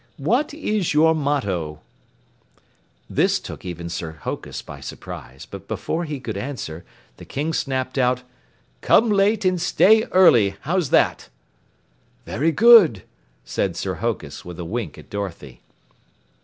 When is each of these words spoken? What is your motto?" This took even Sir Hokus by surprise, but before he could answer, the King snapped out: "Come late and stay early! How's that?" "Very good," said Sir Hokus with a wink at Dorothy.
What 0.17 0.51
is 0.51 0.95
your 0.95 1.13
motto?" 1.13 1.81
This 3.07 3.37
took 3.39 3.63
even 3.63 3.87
Sir 3.87 4.13
Hokus 4.13 4.63
by 4.63 4.79
surprise, 4.79 5.45
but 5.45 5.67
before 5.67 6.05
he 6.05 6.19
could 6.19 6.37
answer, 6.37 6.83
the 7.17 7.23
King 7.23 7.53
snapped 7.53 7.99
out: 7.99 8.23
"Come 8.81 9.11
late 9.11 9.45
and 9.45 9.61
stay 9.61 10.05
early! 10.05 10.55
How's 10.61 10.89
that?" 10.89 11.29
"Very 12.25 12.51
good," 12.51 13.03
said 13.45 13.75
Sir 13.77 13.93
Hokus 14.01 14.43
with 14.43 14.59
a 14.59 14.65
wink 14.65 14.97
at 14.97 15.07
Dorothy. 15.11 15.61